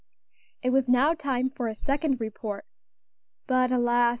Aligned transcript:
It 0.63 0.71
was 0.71 0.89
now 0.89 1.13
time 1.13 1.51
for 1.51 1.67
a 1.67 1.75
second 1.75 2.19
report; 2.19 2.65
but 3.45 3.71
alas! 3.71 4.09